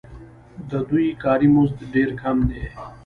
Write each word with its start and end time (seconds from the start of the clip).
د 0.69 0.71
دوی 0.89 1.07
کاري 1.23 1.47
مزد 1.55 1.79
ډېر 1.93 2.09
کم 2.21 2.37
دی 2.49 2.63